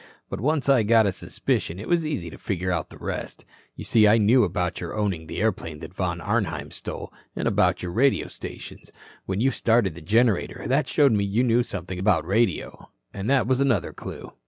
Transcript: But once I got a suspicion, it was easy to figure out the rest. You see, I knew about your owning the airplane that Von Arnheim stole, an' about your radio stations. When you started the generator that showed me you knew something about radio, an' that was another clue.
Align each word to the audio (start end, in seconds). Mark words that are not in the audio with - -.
But 0.31 0.41
once 0.41 0.67
I 0.67 0.81
got 0.81 1.05
a 1.05 1.11
suspicion, 1.11 1.77
it 1.79 1.87
was 1.87 2.07
easy 2.07 2.31
to 2.31 2.37
figure 2.39 2.71
out 2.71 2.89
the 2.89 2.97
rest. 2.97 3.45
You 3.75 3.83
see, 3.83 4.07
I 4.07 4.17
knew 4.17 4.43
about 4.43 4.81
your 4.81 4.95
owning 4.95 5.27
the 5.27 5.39
airplane 5.39 5.77
that 5.81 5.93
Von 5.93 6.19
Arnheim 6.19 6.71
stole, 6.71 7.13
an' 7.35 7.45
about 7.45 7.83
your 7.83 7.91
radio 7.91 8.27
stations. 8.27 8.91
When 9.27 9.41
you 9.41 9.51
started 9.51 9.93
the 9.93 10.01
generator 10.01 10.65
that 10.67 10.87
showed 10.87 11.11
me 11.11 11.23
you 11.23 11.43
knew 11.43 11.61
something 11.61 11.99
about 11.99 12.25
radio, 12.25 12.89
an' 13.13 13.27
that 13.27 13.45
was 13.45 13.61
another 13.61 13.93
clue. 13.93 14.33